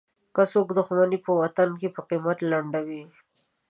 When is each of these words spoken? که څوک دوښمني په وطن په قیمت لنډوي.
که 0.35 0.41
څوک 0.51 0.67
دوښمني 0.77 1.17
په 1.25 1.31
وطن 1.41 1.69
په 1.95 2.01
قیمت 2.09 2.37
لنډوي. 2.51 3.03